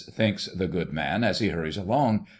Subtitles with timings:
[0.09, 2.25] thinks the good man as he hurries along.